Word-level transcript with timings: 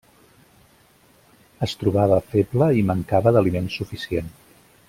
Es 1.67 1.77
trobava 1.83 2.19
feble 2.33 2.73
i 2.81 2.89
mancava 2.91 3.37
d'aliment 3.37 3.73
suficient. 3.79 4.37